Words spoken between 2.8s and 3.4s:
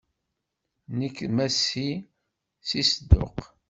Sedduq.